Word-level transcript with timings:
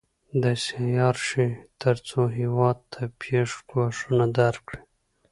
داسې 0.43 0.69
عیار 0.85 1.17
شي 1.27 1.47
تر 1.81 1.95
څو 2.07 2.19
هېواد 2.39 2.77
ته 2.91 3.01
پېښ 3.21 3.49
ګواښونه 3.69 4.25
درک 4.39 4.61
کړي. 4.69 4.79